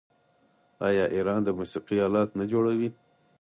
آیا 0.87 1.05
ایران 1.15 1.39
د 1.45 1.49
موسیقۍ 1.57 1.97
الات 2.05 2.29
نه 2.39 2.45
جوړوي؟ 2.51 2.89